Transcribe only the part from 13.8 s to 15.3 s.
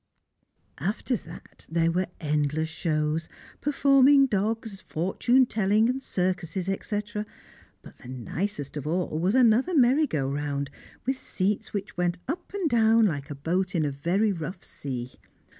a very rough sea.